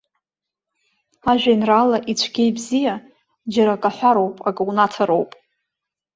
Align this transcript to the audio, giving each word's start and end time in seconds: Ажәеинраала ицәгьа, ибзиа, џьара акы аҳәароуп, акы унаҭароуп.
Ажәеинраала 1.31 1.97
ицәгьа, 2.11 2.43
ибзиа, 2.49 2.95
џьара 3.53 3.73
акы 3.75 3.89
аҳәароуп, 3.89 4.35
акы 4.47 4.61
унаҭароуп. 4.67 5.31